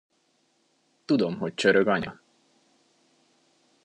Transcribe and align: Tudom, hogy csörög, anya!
Tudom, 1.05 1.37
hogy 1.37 1.53
csörög, 1.53 1.87
anya! 1.87 2.21